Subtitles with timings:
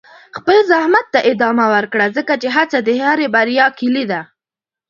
[0.35, 4.21] خپل زحمت ته ادامه ورکړه، ځکه چې هڅه د هرې بریا کلي ده.